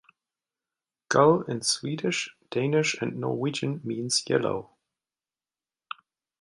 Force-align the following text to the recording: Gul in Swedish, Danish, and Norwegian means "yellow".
Gul 1.09 1.43
in 1.43 1.61
Swedish, 1.61 2.35
Danish, 2.49 2.95
and 2.99 3.19
Norwegian 3.19 3.81
means 3.83 4.23
"yellow". 4.27 4.71